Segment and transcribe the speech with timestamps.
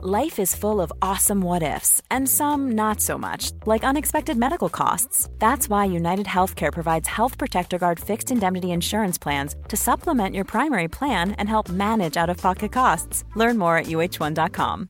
[0.00, 4.68] Life is full of awesome what ifs, and some not so much, like unexpected medical
[4.68, 5.28] costs.
[5.40, 10.44] That's why United Healthcare provides Health Protector Guard fixed indemnity insurance plans to supplement your
[10.44, 13.24] primary plan and help manage out of pocket costs.
[13.34, 14.88] Learn more at uh1.com.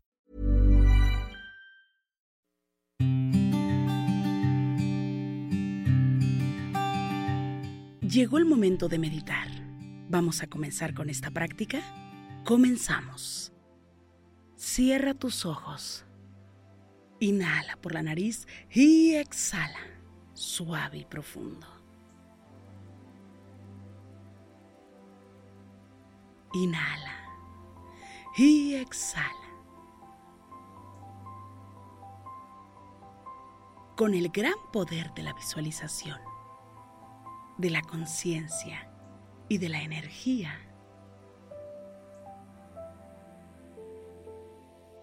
[8.03, 9.49] Llegó el momento de meditar.
[10.11, 11.81] ¿Vamos a comenzar con esta práctica?
[12.45, 13.53] Comenzamos.
[14.59, 16.05] Cierra tus ojos.
[17.21, 19.79] Inhala por la nariz y exhala,
[20.35, 21.69] suave y profundo.
[26.55, 27.15] Inhala
[28.37, 29.31] y exhala.
[33.97, 36.19] Con el gran poder de la visualización,
[37.59, 38.91] de la conciencia
[39.49, 40.68] y de la energía,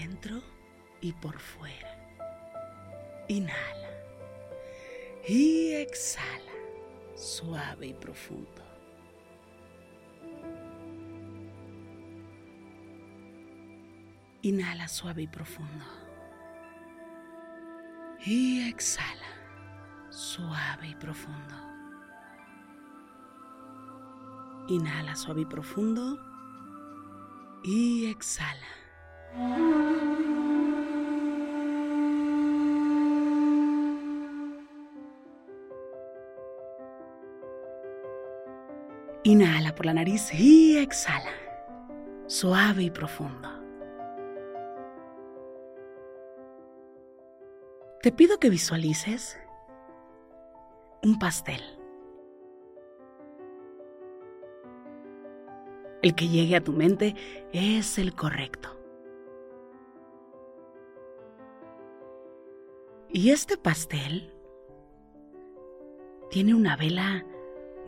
[0.00, 0.40] dentro
[1.00, 1.94] y por fuera.
[3.28, 3.90] Inhala
[5.26, 6.52] y exhala,
[7.14, 8.62] suave y profundo.
[14.42, 15.84] Inhala suave y profundo.
[18.24, 19.30] Y exhala,
[20.10, 21.54] suave y profundo.
[24.68, 26.18] Inhala suave y profundo.
[27.64, 28.66] Y exhala.
[39.28, 41.34] Inhala por la nariz y exhala,
[42.28, 43.50] suave y profundo.
[48.00, 49.38] Te pido que visualices
[51.02, 51.60] un pastel.
[56.00, 57.14] El que llegue a tu mente
[57.52, 58.70] es el correcto.
[63.10, 64.32] Y este pastel
[66.30, 67.26] tiene una vela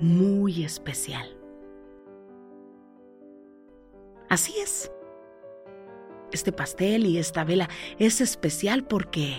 [0.00, 1.36] muy especial.
[4.28, 4.90] Así es.
[6.32, 7.68] Este pastel y esta vela
[7.98, 9.34] es especial porque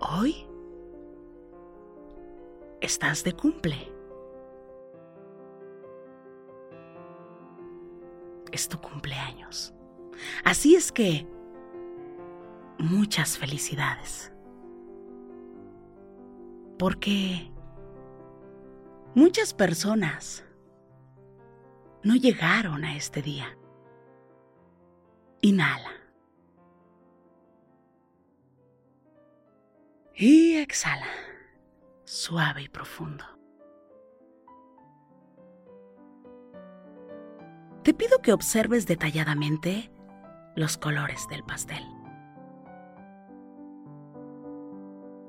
[0.00, 0.46] hoy
[2.80, 3.76] estás de cumple.
[8.52, 9.74] Es tu cumpleaños.
[10.44, 11.26] Así es que
[12.78, 14.32] muchas felicidades.
[16.78, 17.51] Porque
[19.14, 20.44] muchas personas
[22.02, 23.56] no llegaron a este día.
[25.40, 25.90] Inhala.
[30.14, 31.06] Y exhala,
[32.04, 33.24] suave y profundo.
[37.82, 39.90] Te pido que observes detalladamente
[40.54, 41.82] los colores del pastel.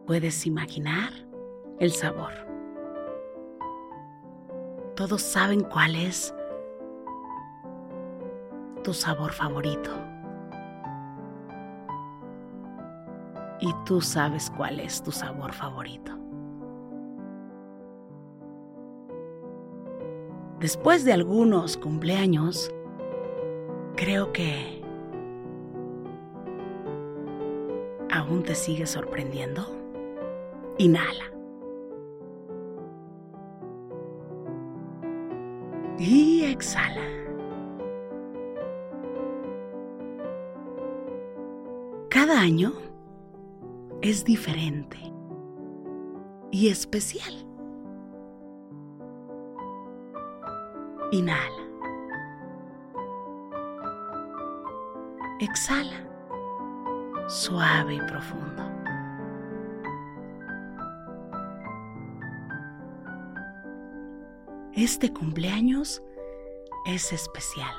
[0.05, 1.11] Puedes imaginar
[1.79, 2.33] el sabor.
[4.95, 6.35] Todos saben cuál es
[8.83, 9.89] tu sabor favorito.
[13.59, 16.11] Y tú sabes cuál es tu sabor favorito.
[20.59, 22.71] Después de algunos cumpleaños,
[23.95, 24.81] creo que
[28.11, 29.65] aún te sigue sorprendiendo.
[30.77, 31.32] Inhala.
[36.05, 37.07] Y exhala.
[42.09, 42.73] Cada año
[44.01, 44.97] es diferente
[46.51, 47.33] y especial.
[51.13, 51.39] Inhala.
[55.39, 56.05] Exhala.
[57.29, 58.82] Suave y profundo.
[64.75, 66.01] Este cumpleaños
[66.87, 67.75] es especial.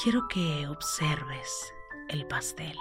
[0.00, 1.74] Quiero que observes
[2.08, 2.76] el pastel.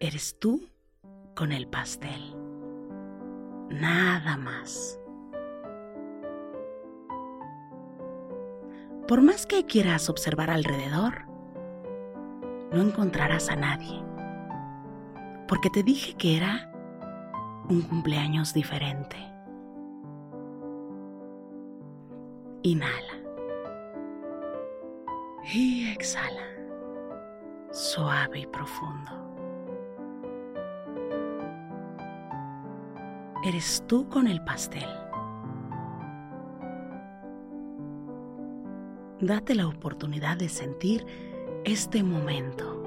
[0.00, 0.68] Eres tú
[1.36, 2.34] con el pastel.
[3.68, 4.98] Nada más.
[9.06, 11.24] Por más que quieras observar alrededor,
[12.72, 14.05] no encontrarás a nadie.
[15.48, 16.70] Porque te dije que era
[17.68, 19.16] un cumpleaños diferente.
[22.62, 23.14] Inhala.
[25.52, 26.42] Y exhala.
[27.70, 29.12] Suave y profundo.
[33.44, 34.88] Eres tú con el pastel.
[39.20, 41.06] Date la oportunidad de sentir
[41.64, 42.85] este momento.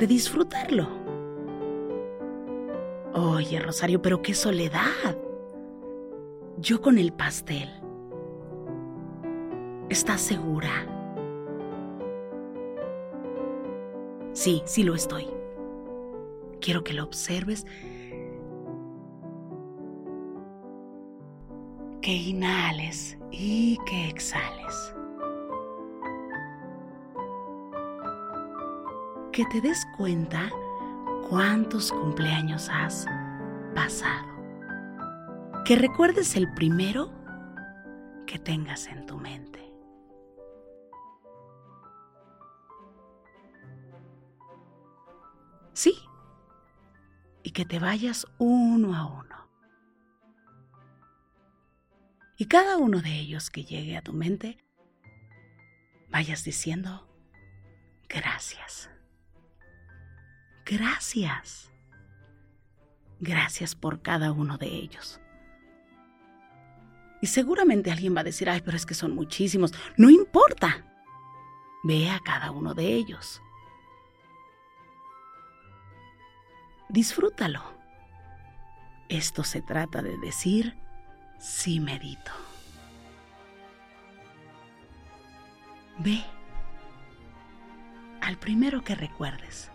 [0.00, 0.88] De disfrutarlo.
[3.12, 5.14] Oye, Rosario, pero qué soledad.
[6.56, 7.68] Yo con el pastel.
[9.90, 10.70] ¿Estás segura?
[14.32, 15.28] Sí, sí lo estoy.
[16.62, 17.66] Quiero que lo observes
[22.00, 24.94] que inhales y que exhales.
[29.32, 30.50] Que te des cuenta
[31.28, 33.06] cuántos cumpleaños has
[33.74, 34.28] pasado.
[35.64, 37.12] Que recuerdes el primero
[38.26, 39.72] que tengas en tu mente.
[45.72, 45.94] Sí.
[47.44, 49.48] Y que te vayas uno a uno.
[52.36, 54.58] Y cada uno de ellos que llegue a tu mente,
[56.10, 57.06] vayas diciendo,
[58.08, 58.90] gracias.
[60.64, 61.70] Gracias.
[63.18, 65.20] Gracias por cada uno de ellos.
[67.20, 69.72] Y seguramente alguien va a decir, ay, pero es que son muchísimos.
[69.96, 70.86] No importa.
[71.84, 73.42] Ve a cada uno de ellos.
[76.88, 77.62] Disfrútalo.
[79.08, 80.76] Esto se trata de decir,
[81.38, 82.32] sí medito.
[85.98, 86.22] Ve
[88.22, 89.70] al primero que recuerdes.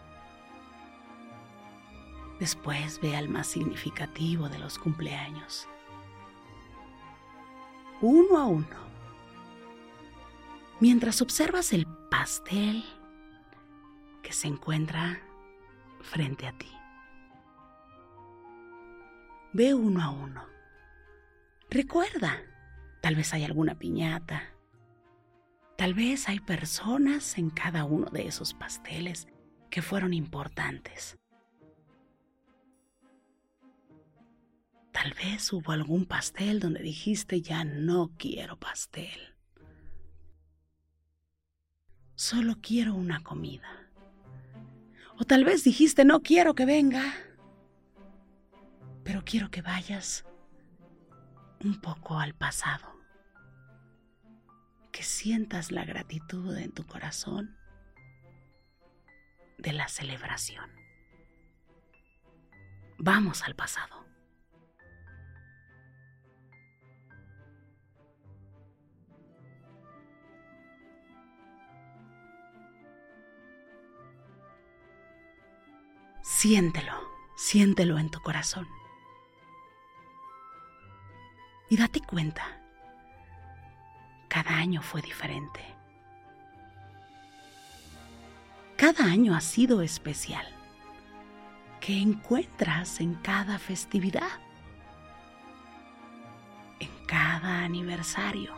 [2.40, 5.68] Después ve al más significativo de los cumpleaños.
[8.02, 8.86] Uno a uno.
[10.82, 12.84] Mientras observas el pastel
[14.22, 15.22] que se encuentra
[16.02, 16.72] frente a ti.
[19.54, 20.46] Ve uno a uno.
[21.70, 22.42] Recuerda,
[23.02, 24.44] tal vez hay alguna piñata.
[25.78, 29.28] Tal vez hay personas en cada uno de esos pasteles
[29.70, 31.18] que fueron importantes.
[35.06, 39.36] Tal vez hubo algún pastel donde dijiste ya no quiero pastel.
[42.16, 43.88] Solo quiero una comida.
[45.20, 47.04] O tal vez dijiste no quiero que venga,
[49.04, 50.26] pero quiero que vayas
[51.64, 52.92] un poco al pasado.
[54.92, 57.56] Que sientas la gratitud en tu corazón
[59.60, 60.72] de la celebración.
[62.98, 64.15] Vamos al pasado.
[76.38, 76.92] Siéntelo,
[77.38, 78.68] siéntelo en tu corazón.
[81.70, 82.62] Y date cuenta,
[84.28, 85.62] cada año fue diferente.
[88.76, 90.46] Cada año ha sido especial.
[91.80, 94.42] ¿Qué encuentras en cada festividad?
[96.82, 98.54] En cada aniversario.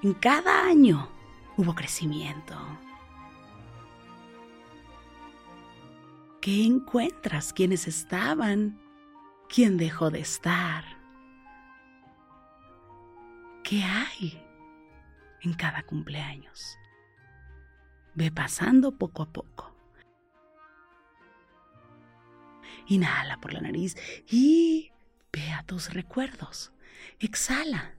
[0.00, 1.08] En cada año
[1.56, 2.56] hubo crecimiento.
[6.44, 7.54] ¿Qué encuentras?
[7.54, 8.78] ¿Quiénes estaban?
[9.48, 10.84] ¿Quién dejó de estar?
[13.62, 14.46] ¿Qué hay
[15.40, 16.76] en cada cumpleaños?
[18.14, 19.74] Ve pasando poco a poco.
[22.88, 23.96] Inhala por la nariz
[24.28, 24.92] y
[25.32, 26.74] ve a tus recuerdos.
[27.20, 27.94] Exhala.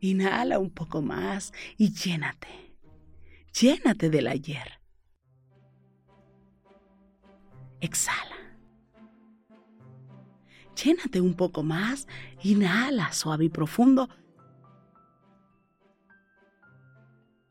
[0.00, 2.78] Inhala un poco más y llénate.
[3.52, 4.85] Llénate del ayer.
[7.80, 8.36] Exhala.
[10.82, 12.06] Llénate un poco más.
[12.42, 14.08] Inhala suave y profundo.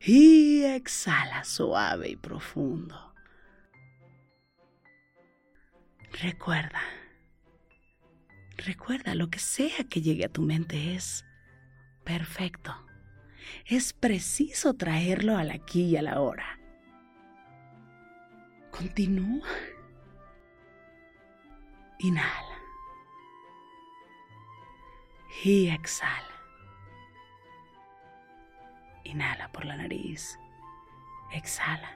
[0.00, 3.14] Y exhala suave y profundo.
[6.22, 6.80] Recuerda,
[8.56, 11.26] recuerda lo que sea que llegue a tu mente es
[12.04, 12.74] perfecto.
[13.66, 16.58] Es preciso traerlo al aquí y a la hora.
[18.70, 19.46] Continúa.
[21.98, 22.56] Inhala.
[25.46, 26.34] y exhala.
[29.04, 30.38] Inhala por la nariz.
[31.32, 31.90] Exhala.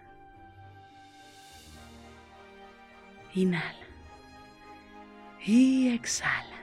[3.35, 3.87] Inhala.
[5.45, 6.57] Y exhala.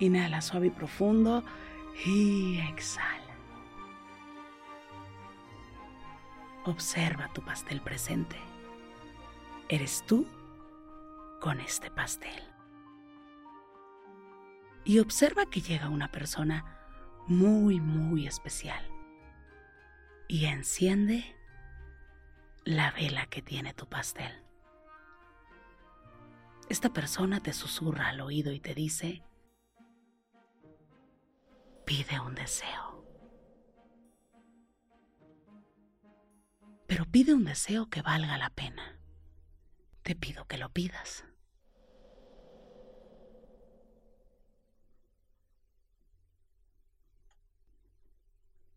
[0.00, 1.44] Inhala suave y profundo
[2.04, 3.34] y exhala.
[6.64, 8.36] Observa tu pastel presente.
[9.70, 10.26] Eres tú
[11.40, 12.42] con este pastel.
[14.84, 16.64] Y observa que llega una persona
[17.26, 18.82] muy, muy especial.
[20.26, 21.36] Y enciende
[22.64, 24.42] la vela que tiene tu pastel.
[26.70, 29.22] Esta persona te susurra al oído y te dice,
[31.84, 33.04] pide un deseo.
[36.86, 38.97] Pero pide un deseo que valga la pena.
[40.08, 41.26] Te pido que lo pidas.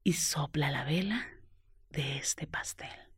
[0.03, 1.25] Y sopla la vela
[1.89, 3.10] de este pastel.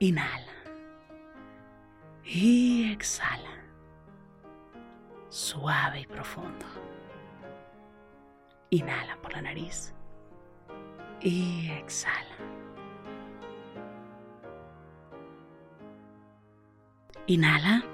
[0.00, 0.54] Inhala.
[2.24, 3.50] Y exhala.
[5.28, 6.64] Suave y profundo.
[8.70, 9.92] Inhala por la nariz.
[11.20, 12.34] Y exhala.
[17.26, 17.84] Inhala.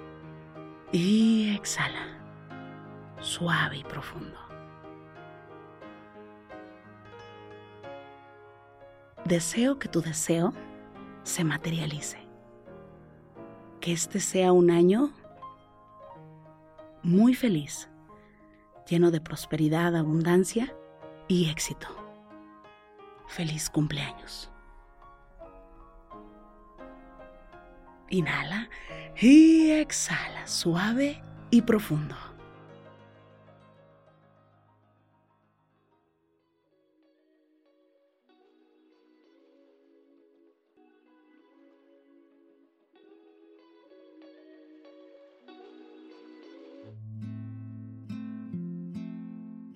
[0.93, 2.07] Y exhala.
[3.19, 4.39] Suave y profundo.
[9.25, 10.53] Deseo que tu deseo
[11.27, 12.19] se materialice.
[13.81, 15.13] Que este sea un año
[17.03, 17.89] muy feliz,
[18.89, 20.75] lleno de prosperidad, abundancia
[21.29, 21.89] y éxito.
[23.27, 24.51] Feliz cumpleaños.
[28.09, 28.71] Inhala
[29.21, 32.15] y exhala suave y profundo.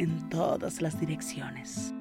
[0.00, 1.92] en todas las direcciones.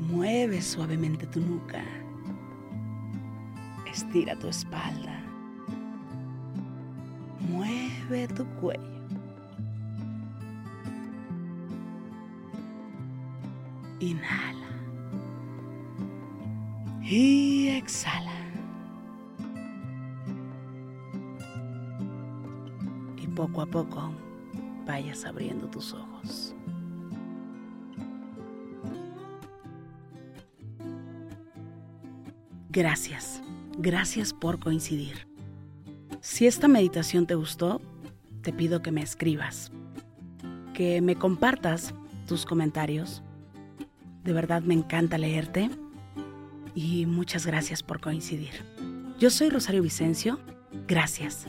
[0.00, 1.84] Mueve suavemente tu nuca.
[3.88, 5.22] Estira tu espalda.
[7.38, 8.82] Mueve tu cuello.
[14.00, 14.66] Inhala.
[17.00, 18.41] Y exhala.
[23.42, 24.12] Poco a poco
[24.86, 26.54] vayas abriendo tus ojos.
[32.70, 33.42] Gracias,
[33.76, 35.26] gracias por coincidir.
[36.20, 37.80] Si esta meditación te gustó,
[38.42, 39.72] te pido que me escribas,
[40.72, 41.94] que me compartas
[42.28, 43.24] tus comentarios.
[44.22, 45.68] De verdad me encanta leerte
[46.76, 48.52] y muchas gracias por coincidir.
[49.18, 50.38] Yo soy Rosario Vicencio,
[50.86, 51.48] gracias.